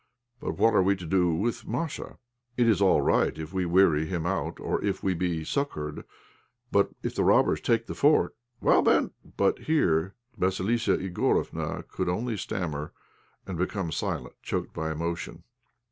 [0.39, 2.17] But what are we to do with Masha?
[2.57, 6.05] It is all right if we weary him out or if we be succoured.
[6.71, 12.35] But if the robbers take the fort?" "Well, then" But here Vassilissa Igorofna could only
[12.35, 12.93] stammer
[13.45, 15.43] and become silent, choked by emotion.